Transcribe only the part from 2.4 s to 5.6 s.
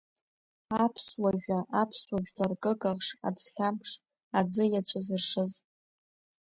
ркыкахш, аӡхьамԥш, аӡы иаҵәа зыршыз.